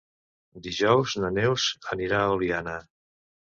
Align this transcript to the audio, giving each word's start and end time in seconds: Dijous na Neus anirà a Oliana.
Dijous 0.67 1.13
na 1.25 1.31
Neus 1.35 1.67
anirà 1.99 2.25
a 2.25 2.35
Oliana. 2.39 2.77